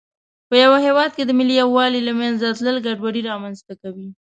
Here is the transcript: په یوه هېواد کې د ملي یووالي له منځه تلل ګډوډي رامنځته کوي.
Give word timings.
په 0.49 0.55
یوه 0.63 0.77
هېواد 0.87 1.11
کې 1.15 1.23
د 1.25 1.31
ملي 1.39 1.55
یووالي 1.61 2.01
له 2.07 2.13
منځه 2.21 2.55
تلل 2.57 2.77
ګډوډي 2.85 3.21
رامنځته 3.31 3.73
کوي. 3.81 4.07